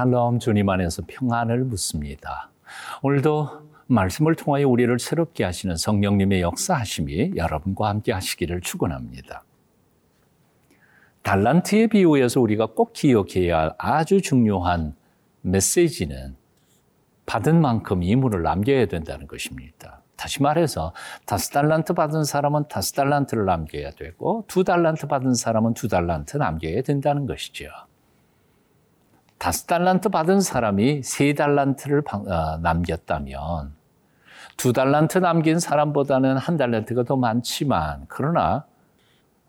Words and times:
샬롬 0.00 0.38
주님 0.38 0.66
안에서 0.70 1.02
평안을 1.06 1.64
묻습니다. 1.64 2.50
오늘도 3.02 3.68
말씀을 3.86 4.34
통하여 4.34 4.66
우리를 4.66 4.98
새롭게 4.98 5.44
하시는 5.44 5.76
성령님의 5.76 6.40
역사하심이 6.40 7.32
여러분과 7.36 7.90
함께 7.90 8.12
하시기를 8.12 8.62
축원합니다. 8.62 9.44
달란트의 11.22 11.88
비유에서 11.88 12.40
우리가 12.40 12.68
꼭 12.68 12.94
기억해야 12.94 13.58
할 13.58 13.74
아주 13.76 14.22
중요한 14.22 14.94
메시지는 15.42 16.34
받은 17.26 17.60
만큼 17.60 18.02
이문을 18.02 18.42
남겨야 18.42 18.86
된다는 18.86 19.26
것입니다. 19.26 20.00
다시 20.16 20.42
말해서 20.42 20.94
다섯 21.26 21.52
달란트 21.52 21.92
받은 21.92 22.24
사람은 22.24 22.68
다섯 22.68 22.94
달란트를 22.94 23.44
남겨야 23.44 23.90
되고 23.90 24.44
두 24.48 24.64
달란트 24.64 25.08
받은 25.08 25.34
사람은 25.34 25.74
두 25.74 25.88
달란트 25.88 26.38
남겨야 26.38 26.80
된다는 26.80 27.26
것이죠. 27.26 27.68
다섯 29.40 29.66
달란트 29.66 30.10
받은 30.10 30.42
사람이 30.42 31.02
세 31.02 31.32
달란트를 31.32 32.02
어, 32.12 32.58
남겼다면 32.58 33.72
두 34.58 34.74
달란트 34.74 35.16
남긴 35.16 35.58
사람보다는 35.58 36.36
한 36.36 36.58
달란트가 36.58 37.04
더 37.04 37.16
많지만 37.16 38.04
그러나 38.06 38.66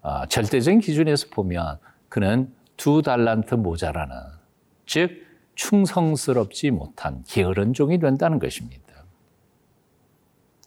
어, 0.01 0.25
절대적인 0.27 0.79
기준에서 0.79 1.27
보면 1.33 1.77
그는 2.07 2.53
두 2.77 3.01
달란트 3.01 3.55
모자라는 3.55 4.15
즉 4.85 5.27
충성스럽지 5.55 6.71
못한 6.71 7.25
게으른 7.27 7.73
종이 7.73 7.99
된다는 7.99 8.39
것입니다. 8.39 8.81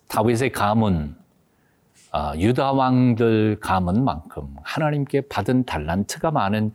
다윗의 0.08 0.52
가문 0.52 1.16
어, 2.12 2.34
유다 2.36 2.72
왕들 2.72 3.56
가문만큼 3.58 4.56
하나님께 4.62 5.22
받은 5.28 5.64
달란트가 5.64 6.30
많은 6.30 6.74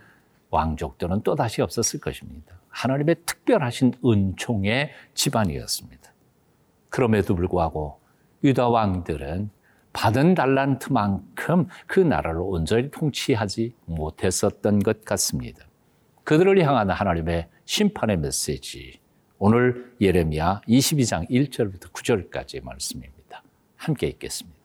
왕족들은 0.50 1.22
또다시 1.22 1.62
없었을 1.62 2.00
것입니다. 2.00 2.60
하나님의 2.70 3.18
특별하신 3.26 3.96
은총의 4.04 4.92
집안이었습니다. 5.14 6.14
그럼에도 6.90 7.36
불구하고 7.36 8.00
유다 8.44 8.70
왕들은 8.70 9.50
받은 9.94 10.36
달란트만큼 10.36 11.68
그 11.88 12.00
나라를 12.00 12.42
온전히 12.42 12.92
통치하지 12.92 13.76
못했었던 13.86 14.80
것 14.80 15.04
같습니다. 15.04 15.66
그들을 16.24 16.64
향한 16.64 16.90
하나님의 16.90 17.48
심판의 17.66 18.18
메시지. 18.18 19.00
오늘 19.40 19.94
예레미야 20.00 20.62
22장 20.68 21.30
1절부터 21.30 21.92
9절까지의 21.92 22.64
말씀입니다. 22.64 23.44
함께 23.78 24.08
읽겠습니다. 24.08 24.59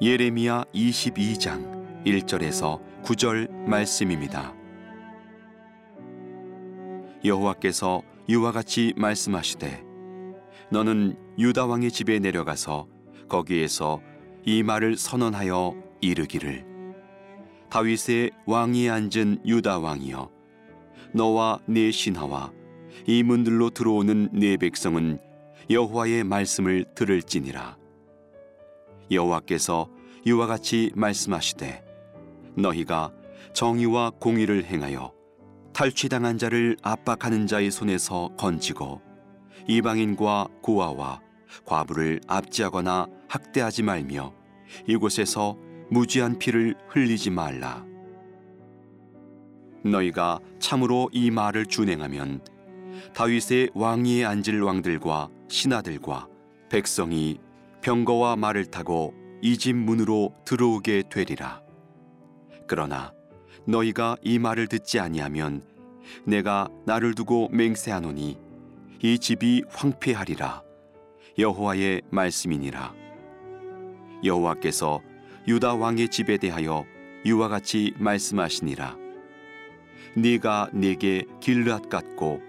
예레미야 0.00 0.62
22장 0.72 2.04
1절에서 2.04 2.80
9절 3.02 3.50
말씀입니다. 3.50 4.54
여호와께서 7.24 8.02
이와 8.28 8.52
같이 8.52 8.94
말씀하시되 8.96 9.82
너는 10.70 11.16
유다 11.36 11.66
왕의 11.66 11.90
집에 11.90 12.20
내려가서 12.20 12.86
거기에서 13.28 14.00
이 14.44 14.62
말을 14.62 14.96
선언하여 14.96 15.74
이르기를 16.00 16.64
다윗의 17.68 18.30
왕위에 18.46 18.90
앉은 18.90 19.40
유다 19.44 19.80
왕이여 19.80 20.30
너와 21.12 21.58
네 21.66 21.90
신하와 21.90 22.52
이 23.08 23.24
문들로 23.24 23.70
들어오는 23.70 24.28
네 24.32 24.56
백성은 24.58 25.18
여호와의 25.68 26.22
말씀을 26.22 26.84
들을지니라 26.94 27.77
여호와께서 29.10 29.88
이와 30.24 30.46
같이 30.46 30.90
말씀하시되 30.94 31.84
너희가 32.56 33.12
정의와 33.52 34.10
공의를 34.18 34.64
행하여 34.64 35.12
탈취당한 35.72 36.38
자를 36.38 36.76
압박하는 36.82 37.46
자의 37.46 37.70
손에서 37.70 38.30
건지고 38.36 39.00
이방인과 39.68 40.48
고아와 40.62 41.20
과부를 41.64 42.20
압제하거나 42.26 43.06
학대하지 43.28 43.82
말며 43.82 44.32
이곳에서 44.86 45.56
무지한 45.90 46.38
피를 46.38 46.74
흘리지 46.88 47.30
말라. 47.30 47.84
너희가 49.84 50.40
참으로 50.58 51.08
이 51.12 51.30
말을 51.30 51.66
준행하면 51.66 52.40
다윗의 53.14 53.70
왕위에 53.74 54.24
앉을 54.24 54.60
왕들과 54.62 55.28
신하들과 55.48 56.28
백성이 56.68 57.38
병거와 57.88 58.36
말을 58.36 58.66
타고 58.66 59.14
이 59.40 59.56
집 59.56 59.74
문으로 59.74 60.34
들어오게 60.44 61.04
되리라. 61.08 61.62
그러나 62.66 63.14
너희가 63.66 64.18
이 64.20 64.38
말을 64.38 64.66
듣지 64.66 65.00
아니하면 65.00 65.62
내가 66.26 66.68
나를 66.84 67.14
두고 67.14 67.48
맹세하노니 67.50 68.36
이 69.02 69.18
집이 69.18 69.64
황폐하리라. 69.70 70.62
여호와의 71.38 72.02
말씀이니라. 72.10 72.92
여호와께서 74.22 75.00
유다 75.46 75.76
왕의 75.76 76.10
집에 76.10 76.36
대하여 76.36 76.84
이와 77.24 77.48
같이 77.48 77.94
말씀하시니라. 77.96 78.98
네가 80.14 80.68
내게 80.74 81.24
길앗 81.40 81.88
같고 81.88 82.42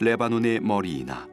레바논의 0.00 0.60
머리이나 0.60 1.26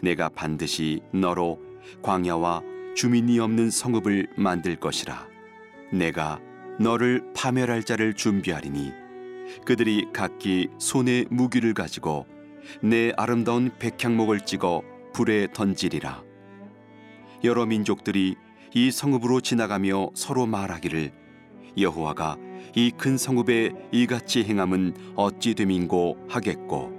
내가 0.00 0.28
반드시 0.28 1.00
너로 1.12 1.58
광야와 2.02 2.70
주민이 2.94 3.38
없는 3.38 3.70
성읍을 3.70 4.28
만들 4.36 4.76
것이라. 4.76 5.28
내가 5.92 6.40
너를 6.78 7.22
파멸할 7.34 7.84
자를 7.84 8.14
준비하리니 8.14 8.92
그들이 9.64 10.08
각기 10.12 10.68
손에 10.78 11.24
무기를 11.30 11.74
가지고 11.74 12.26
내 12.82 13.12
아름다운 13.16 13.70
백향목을 13.78 14.40
찍어 14.40 14.82
불에 15.12 15.48
던지리라. 15.52 16.22
여러 17.44 17.66
민족들이 17.66 18.36
이 18.74 18.90
성읍으로 18.90 19.40
지나가며 19.40 20.10
서로 20.14 20.46
말하기를 20.46 21.12
여호와가 21.78 22.36
이 22.74 22.90
큰 22.96 23.18
성읍에 23.18 23.88
이같이 23.92 24.44
행함은 24.44 24.94
어찌 25.16 25.54
됨인고 25.54 26.26
하겠고 26.28 26.92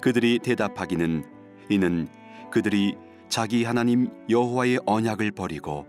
그들이 0.00 0.38
대답하기는 0.40 1.24
이는 1.70 2.08
그들이 2.50 2.94
자기 3.28 3.64
하나님 3.64 4.08
여호와의 4.30 4.80
언약을 4.86 5.32
버리고 5.32 5.86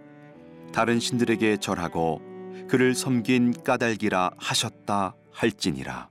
다른 0.73 0.99
신들에게 0.99 1.57
절하고 1.57 2.21
그를 2.67 2.93
섬긴 2.93 3.53
까닭이라 3.63 4.31
하셨다 4.37 5.15
할지니라. 5.31 6.09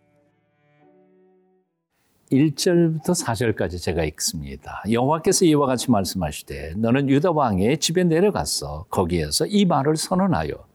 1절부터 2.32 3.10
4절까지 3.10 3.80
제가 3.80 4.04
읽습니다. 4.04 4.82
여호와께서 4.90 5.44
이와 5.44 5.66
같이 5.66 5.90
말씀하시되 5.90 6.74
너는 6.76 7.08
유다 7.08 7.30
왕의 7.32 7.78
집에 7.78 8.04
내려가서 8.04 8.86
거기에서 8.90 9.46
이 9.46 9.64
말을 9.64 9.96
선언하여 9.96 10.66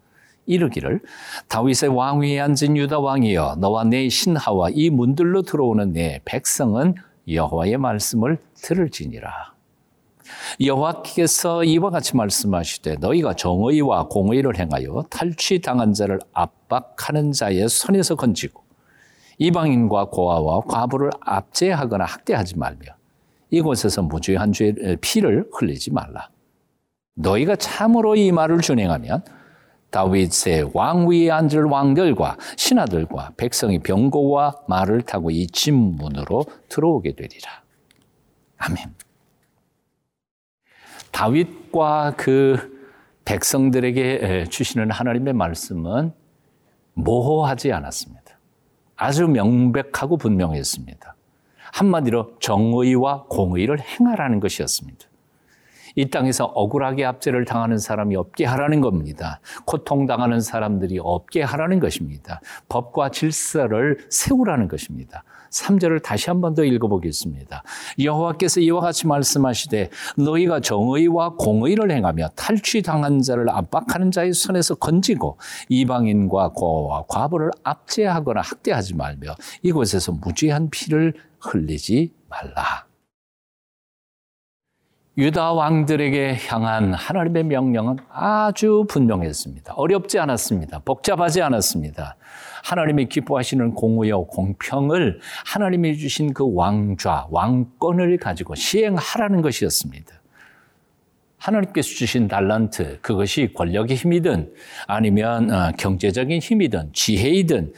이르기를 0.45 1.01
다윗의 1.49 1.89
왕위에 1.89 2.39
앉은 2.39 2.77
유다 2.77 2.99
왕이여 2.99 3.57
너와 3.59 3.83
내 3.85 4.07
신하와 4.07 4.69
이 4.71 4.89
문들로 4.89 5.41
들어오는 5.41 5.91
내 5.93 6.21
백성은 6.25 6.95
여호와의 7.27 7.77
말씀을 7.77 8.37
들을지니라. 8.55 9.53
여호와께서 10.59 11.63
이와 11.63 11.89
같이 11.89 12.15
말씀하시되 12.15 12.95
너희가 12.95 13.33
정의와 13.33 14.07
공의를 14.07 14.57
행하여 14.57 15.05
탈취당한 15.09 15.93
자를 15.93 16.19
압박하는 16.33 17.31
자의 17.31 17.67
손에서 17.69 18.15
건지고 18.15 18.63
이방인과 19.37 20.05
고아와 20.05 20.61
과부를 20.61 21.09
압제하거나 21.21 22.05
학대하지 22.05 22.57
말며 22.57 22.95
이곳에서 23.49 24.01
무죄한 24.03 24.53
죄 24.53 24.73
피를 25.01 25.49
흘리지 25.53 25.91
말라. 25.91 26.29
너희가 27.15 27.55
참으로 27.55 28.15
이 28.15 28.31
말을 28.31 28.61
준행하면 28.61 29.23
다윗의 29.89 30.71
왕위에 30.73 31.29
앉을 31.29 31.65
왕들과 31.65 32.37
신하들과 32.55 33.33
백성이 33.35 33.79
병고와 33.79 34.55
말을 34.67 35.01
타고 35.01 35.31
이 35.31 35.47
진문으로 35.47 36.45
들어오게 36.69 37.15
되리라. 37.15 37.49
아멘. 38.57 39.10
다윗과 41.11 42.15
그 42.17 42.79
백성들에게 43.25 44.45
주시는 44.49 44.91
하나님의 44.91 45.33
말씀은 45.33 46.13
모호하지 46.93 47.71
않았습니다. 47.71 48.21
아주 48.95 49.27
명백하고 49.27 50.17
분명했습니다. 50.17 51.15
한마디로 51.73 52.37
정의와 52.39 53.23
공의를 53.29 53.79
행하라는 53.79 54.39
것이었습니다. 54.39 55.07
이 55.95 56.09
땅에서 56.09 56.45
억울하게 56.45 57.05
압제를 57.05 57.45
당하는 57.45 57.77
사람이 57.77 58.15
없게 58.15 58.45
하라는 58.45 58.81
겁니다. 58.81 59.39
고통당하는 59.65 60.39
사람들이 60.41 60.99
없게 61.01 61.41
하라는 61.43 61.79
것입니다. 61.79 62.41
법과 62.69 63.09
질서를 63.09 63.99
세우라는 64.09 64.67
것입니다. 64.67 65.23
3절을 65.51 66.01
다시 66.01 66.29
한 66.29 66.39
번 66.41 66.55
더 66.55 66.63
읽어보겠습니다. 66.63 67.63
여호와께서 68.01 68.59
이와 68.61 68.81
같이 68.81 69.07
말씀하시되 69.07 69.89
너희가 70.17 70.59
정의와 70.59 71.35
공의를 71.35 71.91
행하며 71.91 72.29
탈취당한 72.35 73.21
자를 73.21 73.49
압박하는 73.49 74.11
자의 74.11 74.33
손에서 74.33 74.75
건지고 74.75 75.37
이방인과 75.69 76.49
고와 76.49 77.05
과부를 77.07 77.51
압제하거나 77.63 78.41
학대하지 78.41 78.95
말며 78.95 79.35
이곳에서 79.61 80.13
무지한 80.13 80.69
피를 80.69 81.13
흘리지 81.39 82.13
말라. 82.29 82.90
유다 85.17 85.51
왕들에게 85.51 86.37
향한 86.47 86.93
하나님의 86.93 87.43
명령은 87.43 87.97
아주 88.09 88.85
분명했습니다. 88.87 89.73
어렵지 89.73 90.19
않았습니다. 90.19 90.79
복잡하지 90.85 91.41
않았습니다. 91.41 92.15
하나님이 92.63 93.07
기뻐하시는 93.07 93.73
공의와 93.73 94.19
공평을 94.29 95.19
하나님이 95.45 95.97
주신 95.97 96.33
그 96.33 96.53
왕좌, 96.53 97.27
왕권을 97.29 98.17
가지고 98.17 98.55
시행하라는 98.55 99.41
것이었습니다. 99.41 100.21
하나님께서 101.39 101.89
주신 101.89 102.27
달란트, 102.29 102.99
그것이 103.01 103.51
권력의 103.53 103.97
힘이든 103.97 104.53
아니면 104.87 105.51
어, 105.51 105.71
경제적인 105.77 106.39
힘이든 106.39 106.91
지혜이든 106.93 107.73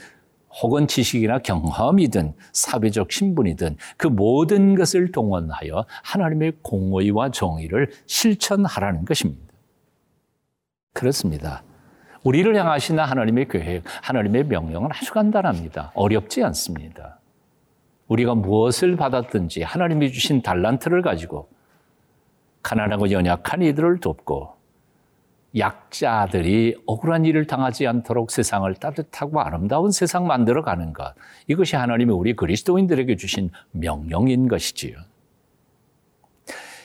혹은 0.62 0.88
지식이나 0.88 1.40
경험이든 1.40 2.34
사회적 2.52 3.12
신분이든 3.12 3.78
그 3.98 4.08
모든 4.08 4.76
것을 4.76 5.12
동원하여 5.12 5.86
하나님의 6.04 6.54
공의와 6.62 7.32
정의를 7.32 7.90
실천하라는 8.06 9.06
것입니다. 9.06 9.54
그렇습니다. 10.94 11.64
우리를 12.24 12.56
향하신 12.56 13.00
하나님의 13.00 13.48
계획, 13.48 13.84
하나님의 14.02 14.46
명령은 14.46 14.90
아주 14.92 15.12
간단합니다. 15.12 15.92
어렵지 15.96 16.44
않습니다. 16.44 17.20
우리가 18.08 18.36
무엇을 18.36 18.96
받았든지 18.96 19.64
하나님이 19.64 20.12
주신 20.12 20.42
달란트를 20.42 21.02
가지고 21.02 21.50
가난하고 22.62 23.12
연약한 23.12 23.62
이들을 23.62 24.00
돕고 24.00 24.56
약자들이 25.56 26.76
억울한 26.86 27.26
일을 27.26 27.46
당하지 27.46 27.86
않도록 27.86 28.32
세상을 28.32 28.74
따뜻하고 28.76 29.40
아름다운 29.40 29.92
세상 29.92 30.26
만들어 30.26 30.64
가는 30.64 30.94
것. 30.94 31.14
이것이 31.48 31.76
하나님이 31.76 32.12
우리 32.12 32.36
그리스도인들에게 32.36 33.16
주신 33.16 33.52
명령인 33.72 34.48
것이지요. 34.48 34.98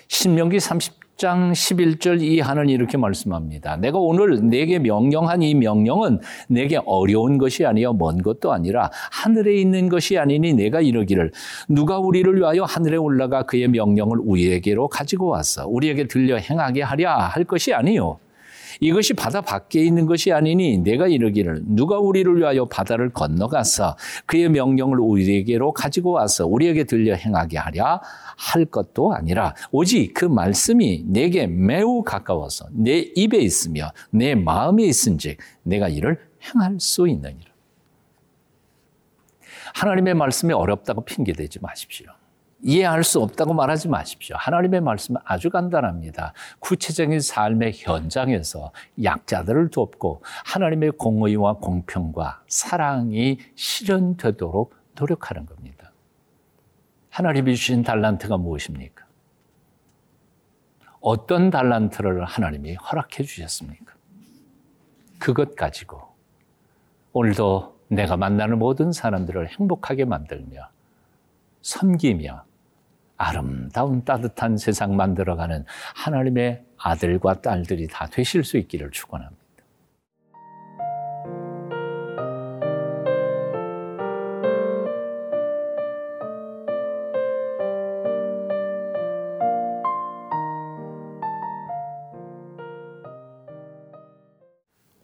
신명기 0.09 0.59
30장 0.59 1.53
11절 1.53 2.23
이하는 2.23 2.69
이렇게 2.69 2.97
말씀합니다. 2.97 3.77
내가 3.77 3.99
오늘 3.99 4.49
내게 4.49 4.79
명령한 4.79 5.43
이 5.43 5.55
명령은 5.55 6.21
내게 6.49 6.79
어려운 6.85 7.39
것이 7.39 7.65
아니요 7.67 7.93
먼 7.95 8.23
것도 8.23 8.53
아니라 8.53 8.91
하늘에 9.11 9.55
있는 9.57 9.89
것이 9.89 10.19
아니니 10.19 10.55
내가 10.55 10.81
이러기를 10.81 11.33
누가 11.69 11.99
우리를 11.99 12.35
위하여 12.37 12.65
하늘에 12.65 12.97
올라가 12.97 13.43
그의 13.43 13.69
명령을 13.69 14.19
우리에게로 14.19 14.89
가지고 14.89 15.29
왔어 15.29 15.67
우리에게 15.69 16.07
들려 16.07 16.37
행하게 16.37 16.83
하랴 16.83 17.19
할 17.19 17.45
것이 17.45 17.75
아니요 17.75 18.19
이것이 18.81 19.15
바다 19.15 19.41
밖에 19.41 19.83
있는 19.83 20.07
것이 20.07 20.33
아니니 20.33 20.79
내가 20.79 21.09
이르기를 21.09 21.63
누가 21.67 21.99
우리를 21.99 22.37
위하여 22.37 22.65
바다를 22.67 23.11
건너가서 23.11 23.97
그의 24.27 24.49
명령을 24.49 25.01
우리에게로 25.01 25.73
가지고 25.73 26.13
와서 26.13 26.47
우리에게 26.47 26.85
들려 26.85 27.15
행하게 27.15 27.59
하랴 27.59 28.01
할 28.37 28.65
것도 28.65 29.13
아니라 29.13 29.55
오직 29.71 30.15
그 30.15 30.25
말씀이 30.25 31.05
내게 31.07 31.47
매우 31.47 32.03
가까워서 32.03 32.67
내 32.73 32.99
입에 33.15 33.39
있으며 33.39 33.91
내 34.11 34.35
마음에 34.35 34.85
있은즉 34.85 35.39
내가 35.63 35.89
이를 35.89 36.19
행할 36.43 36.77
수 36.79 37.09
있느니라. 37.09 37.49
하나님의 39.75 40.15
말씀이 40.15 40.53
어렵다고 40.53 41.05
핑계대지 41.05 41.61
마십시오. 41.61 42.18
이해할 42.61 43.05
수 43.05 43.21
없다고 43.21 43.55
말하지 43.55 43.89
마십시오. 43.89 44.37
하나님의 44.37 44.81
말씀은 44.81 45.21
아주 45.25 45.49
간단합니다. 45.51 46.33
구체적인 46.59 47.21
삶의 47.21 47.73
현장에서 47.77 48.73
약자들을 49.03 49.71
돕고 49.71 50.23
하나님의 50.45 50.93
공의와 50.93 51.55
공평과 51.55 52.43
사랑이 52.49 53.39
실현되도록 53.55 54.75
노력하는 54.97 55.47
겁니다. 55.47 55.93
하나님이 57.11 57.55
주신 57.57 57.83
달란트가 57.83 58.37
무엇입니까? 58.37 59.07
어떤 61.01 61.51
달란트를 61.51 62.25
하나님이 62.25 62.75
허락해 62.75 63.23
주셨습니까? 63.23 63.95
그것 65.19 65.55
가지고 65.55 66.03
오늘도 67.13 67.77
내가 67.89 68.17
만나는 68.17 68.59
모든 68.59 68.93
사람들을 68.93 69.49
행복하게 69.49 70.05
만들며 70.05 70.69
섬기며 71.63 72.48
아름다운 73.19 74.05
따뜻한 74.05 74.57
세상 74.57 74.97
만들어가는 74.97 75.65
하나님의 75.97 76.65
아들과 76.79 77.43
딸들이 77.43 77.89
다 77.89 78.07
되실 78.07 78.45
수 78.45 78.57
있기를 78.57 78.91
축원합니다. 78.93 79.39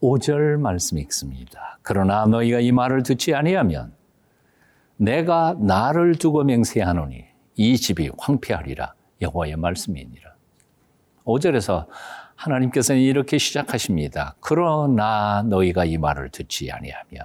오절 0.00 0.58
말씀 0.58 0.99
읽습니다. 0.99 1.78
그러나 1.82 2.26
너희가 2.26 2.60
이 2.60 2.70
말을 2.70 3.02
듣지 3.02 3.34
아니하면 3.34 3.93
내가 4.96 5.56
나를 5.58 6.17
두고 6.17 6.44
맹세하노니 6.44 7.33
이 7.56 7.76
집이 7.76 8.10
황폐하리라 8.18 8.94
여호와의 9.22 9.56
말씀이니라. 9.56 10.34
5절에서 11.24 11.86
하나님께서는 12.34 13.00
이렇게 13.00 13.38
시작하십니다. 13.38 14.34
그러나 14.40 15.42
너희가 15.46 15.84
이 15.84 15.96
말을 15.96 16.30
듣지 16.30 16.70
아니하며 16.70 17.20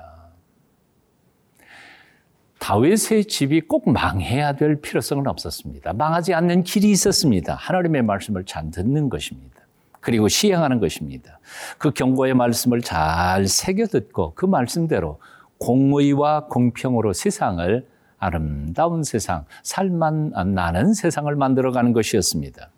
다윗의 2.59 3.25
집이 3.25 3.61
꼭 3.61 3.89
망해야 3.89 4.53
될 4.53 4.79
필요성은 4.81 5.27
없었습니다. 5.27 5.93
망하지 5.93 6.33
않는 6.33 6.63
길이 6.63 6.91
있었습니다. 6.91 7.55
하나님의 7.55 8.03
말씀을 8.03 8.45
잘 8.45 8.69
듣는 8.69 9.09
것입니다. 9.09 9.59
그리고 10.01 10.27
시행하는 10.27 10.79
것입니다. 10.79 11.39
그 11.77 11.91
경고의 11.91 12.33
말씀을 12.33 12.81
잘 12.81 13.47
새겨 13.47 13.87
듣고 13.87 14.33
그 14.35 14.45
말씀대로 14.45 15.19
공의와 15.57 16.45
공평으로 16.45 17.13
세상을 17.13 17.85
아름다운 18.19 19.03
세상, 19.03 19.45
살만 19.63 20.31
나는 20.53 20.93
세상을 20.93 21.33
만들어가는 21.35 21.93
것이었습니다. 21.93 22.69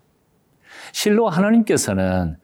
실로 0.94 1.30
하나님께서는 1.30 2.38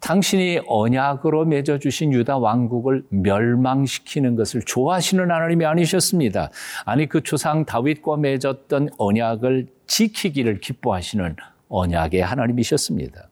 당신이 0.00 0.60
언약으로 0.66 1.46
맺어주신 1.46 2.12
유다 2.12 2.38
왕국을 2.38 3.04
멸망시키는 3.08 4.36
것을 4.36 4.62
좋아하시는 4.62 5.30
하나님이 5.30 5.64
아니셨습니다. 5.64 6.50
아니, 6.84 7.08
그 7.08 7.22
조상 7.22 7.64
다윗과 7.64 8.18
맺었던 8.18 8.90
언약을 8.98 9.68
지키기를 9.86 10.60
기뻐하시는 10.60 11.36
언약의 11.68 12.20
하나님이셨습니다. 12.22 13.28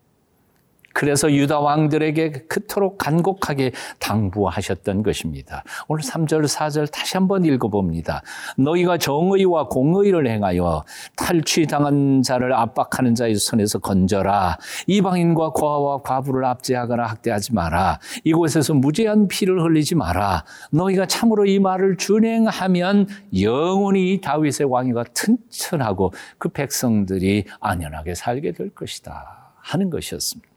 그래서 0.95 1.31
유다 1.31 1.59
왕들에게 1.59 2.31
그토록 2.49 2.99
간곡하게 2.99 3.73
당부하셨던 3.99 5.03
것입니다. 5.03 5.65
오늘 5.89 6.03
3절, 6.03 6.47
4절 6.47 6.91
다시 6.91 7.17
한번 7.17 7.45
읽어봅니다. 7.45 8.23
너희가 8.57 8.97
정의와 8.97 9.67
공의를 9.69 10.29
행하여 10.29 10.85
탈취당한 11.17 12.23
자를 12.23 12.55
압박하는 12.55 13.17
자의 13.17 13.35
손에서 13.35 13.81
건져라. 13.81 14.57
이방인과 14.87 15.51
고아와 15.51 16.03
과부를 16.03 16.45
압제하거나 16.45 17.03
학대하지 17.03 17.55
마라. 17.55 17.99
이곳에서 18.23 18.73
무죄한 18.75 19.27
피를 19.27 19.61
흘리지 19.63 19.97
마라. 19.97 20.45
너희가 20.71 21.07
참으로 21.07 21.45
이 21.45 21.59
말을 21.59 21.97
준행하면 21.97 23.09
영원히 23.41 24.21
다윗의 24.21 24.71
왕위가 24.71 25.05
튼튼하고 25.13 26.13
그 26.39 26.51
백성들이 26.51 27.47
안연하게 27.59 28.15
살게 28.15 28.53
될 28.53 28.71
것이다. 28.71 29.55
하는 29.57 29.91
것이었습니다. 29.91 30.54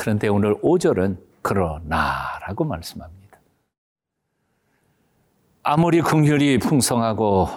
그런데 0.00 0.28
오늘 0.28 0.54
5절은 0.62 1.18
그러나라고 1.42 2.64
말씀합니다. 2.64 3.38
아무리 5.62 6.00
긍휼이 6.00 6.58
풍성하고 6.58 7.48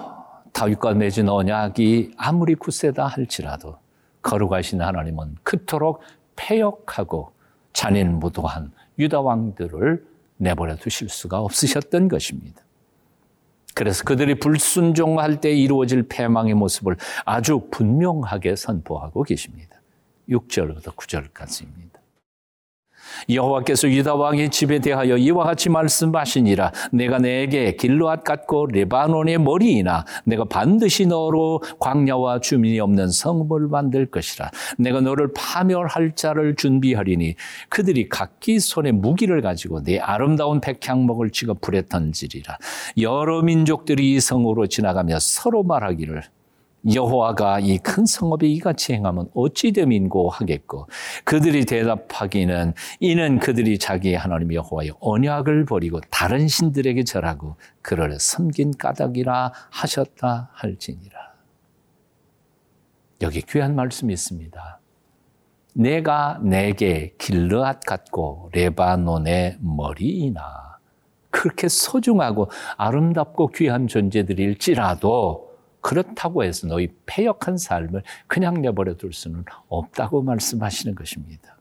다윗과 0.52 0.94
맺은 0.96 1.30
언약이 1.30 2.16
아무리 2.18 2.56
굳세다 2.56 3.06
할지라도 3.06 3.78
거룩하신 4.24 4.82
하나님은 4.82 5.38
그토록 5.44 6.02
폐역하고 6.36 7.32
잔인무도한 7.72 8.74
유다 9.00 9.22
왕들을 9.22 10.06
내버려 10.36 10.76
두실 10.76 11.08
수가 11.08 11.40
없으셨던 11.40 12.10
것입니다. 12.10 12.62
그래서 13.74 14.04
그들이 14.04 14.38
불순종할 14.38 15.40
때 15.40 15.54
이루어질 15.54 16.10
패망의 16.10 16.56
모습을 16.56 16.98
아주 17.24 17.70
분명하게 17.72 18.58
선포하고 18.58 19.24
계십니다. 19.24 19.80
6절부터 20.28 20.94
9절까지입니다. 20.98 22.03
여호와께서 23.30 23.90
유다 23.90 24.16
왕의 24.16 24.50
집에 24.50 24.80
대하여 24.80 25.18
이와 25.18 25.46
같이 25.46 25.70
말씀하시니라. 25.70 26.72
내가 26.92 27.18
내게 27.20 27.76
길르앗 27.76 28.24
같고 28.24 28.68
레바논의 28.68 29.40
머리이나 29.40 30.06
내가 30.26 30.46
반드시 30.46 31.06
너로 31.06 31.62
광야와 31.80 32.40
주민이 32.40 32.80
없는 32.80 33.10
성읍을 33.10 33.68
만들 33.68 34.06
것이라. 34.06 34.52
내가 34.78 35.02
너를 35.02 35.32
파멸할 35.36 36.16
자를 36.16 36.56
준비하리니 36.56 37.36
그들이 37.70 38.10
각기 38.10 38.60
손에 38.60 38.92
무기를 38.92 39.42
가지고 39.42 39.84
내 39.84 40.00
아름다운 40.00 40.62
백향목을 40.62 41.32
찍어 41.32 41.56
불에 41.56 41.84
던지리라. 41.88 42.58
여러 43.00 43.42
민족들이 43.42 44.14
이 44.14 44.20
성으로 44.20 44.68
지나가며 44.68 45.20
서로 45.20 45.64
말하기를 45.64 46.24
여호와가 46.92 47.60
이 47.62 47.78
큰 47.78 48.06
성읍에 48.06 48.48
이같이 48.48 48.94
행하면 48.94 49.30
어찌 49.34 49.72
됨인고 49.72 50.30
하겠고 50.30 50.88
그들이 51.24 51.66
대답하기는 51.66 52.74
이는 53.00 53.40
그들이 53.40 53.80
자기 53.80 54.16
하나님 54.16 54.54
여호와의 54.54 54.92
언약을 55.00 55.66
버리고 55.66 56.02
다른 56.10 56.48
신들에게 56.48 57.04
절하고 57.04 57.56
그를 57.82 58.20
섬긴 58.20 58.78
까닭이라 58.78 59.52
하셨다 59.70 60.50
할지니라. 60.54 61.34
여기 63.22 63.42
귀한 63.42 63.76
말씀이 63.76 64.12
있습니다. 64.12 64.80
내가 65.76 66.40
내게 66.44 67.14
길르앗 67.18 67.82
같고 67.82 68.50
레바논의 68.54 69.58
머리이나 69.62 70.78
그렇게 71.30 71.68
소중하고 71.68 72.52
아름답고 72.78 73.48
귀한 73.50 73.88
존재들일지라도 73.88 75.53
그렇다고 75.84 76.44
해서 76.44 76.66
너희 76.66 76.88
폐역한 77.06 77.58
삶을 77.58 78.04
그냥 78.26 78.62
내버려 78.62 78.96
둘 78.96 79.14
수는 79.14 79.44
없다고 79.68 80.24
말씀하시는 80.24 80.96
것입니다. 80.96 81.58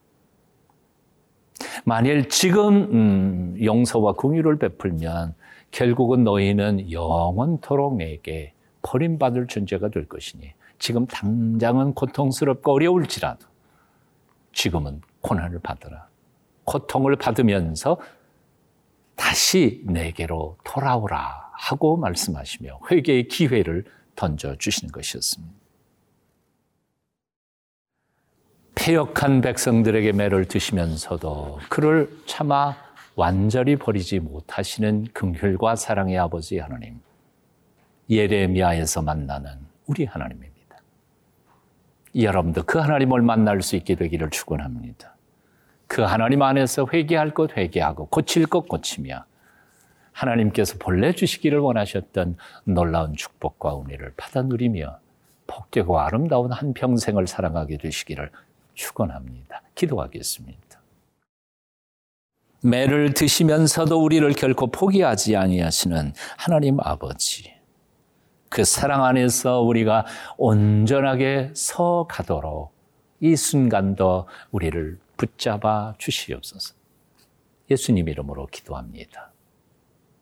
만일 1.85 2.29
지금 2.29 2.83
음, 2.93 3.57
용서와 3.63 4.15
긍휼을 4.15 4.59
베풀면 4.59 5.35
결국은 5.73 6.23
너희는 6.23 6.93
영원토록 6.93 7.97
내게 7.97 8.55
버림받을 8.83 9.49
존재가 9.49 9.89
될 9.89 10.09
것이니 10.09 10.53
지금 10.79 11.07
당장은 11.07 11.95
고통스럽고 11.95 12.73
어려울지라도 12.73 13.47
지금은 14.53 15.01
고난을 15.21 15.59
받으라. 15.61 16.09
고통을 16.65 17.17
받으면서 17.17 17.99
다시 19.17 19.83
내게로 19.87 20.59
돌아오라 20.65 21.51
하고 21.55 21.97
말씀하시며 21.97 22.81
회개의 22.91 23.29
기회를 23.29 23.85
던져주시는 24.17 24.93
것이었습니다. 24.93 25.55
폐역한 28.75 29.43
백성들에게 29.43 30.13
매를 30.13 30.47
드시면서도 30.47 31.61
그를 31.69 32.11
차마 32.27 32.77
완전히 33.15 33.77
버리지 33.77 34.21
못하시는 34.21 35.09
긍휼과 35.13 35.77
사랑의 35.77 36.19
아버지 36.19 36.59
하나님. 36.59 37.01
예레미야에서 38.11 39.03
만나는 39.03 39.53
우리 39.87 40.05
하나님입니다. 40.05 40.79
여러분도 42.15 42.65
그 42.65 42.79
하나님을 42.79 43.23
만날 43.23 43.63
수 43.63 43.77
있게 43.77 43.95
되기를 43.95 44.31
축원합니다. 44.31 45.15
그 45.87 46.03
하나님 46.03 46.43
안에서 46.43 46.87
회개할 46.93 47.35
것 47.35 47.57
회개하고 47.57 48.07
고칠 48.07 48.47
것 48.47 48.67
고치며 48.67 49.25
하나님께서 50.13 50.77
본래 50.79 51.13
주시기를 51.13 51.59
원하셨던 51.59 52.37
놀라운 52.65 53.15
축복과 53.17 53.81
은혜를 53.81 54.15
받아 54.17 54.43
누리며 54.43 54.99
복되고 55.47 55.99
아름다운 55.99 56.53
한 56.53 56.75
평생을 56.75 57.27
살아가게 57.27 57.79
되시기를 57.79 58.31
축원합니다. 58.75 59.63
기도하겠습니다. 59.75 60.81
매를 62.63 63.13
드시면서도 63.13 64.03
우리를 64.03 64.31
결코 64.35 64.69
포기하지 64.69 65.37
아니하시는 65.37 66.15
하나님 66.37 66.79
아버지. 66.81 67.53
그 68.49 68.65
사랑 68.65 69.05
안에서 69.05 69.61
우리가 69.61 70.07
온전하게 70.37 71.51
서 71.55 72.07
가도록 72.09 72.73
이 73.21 73.35
순간도 73.35 74.29
우리를 74.51 74.99
붙잡아 75.17 75.95
주시옵소서. 75.99 76.75
예수님 77.71 78.09
이름으로 78.09 78.47
기도합니다. 78.47 79.32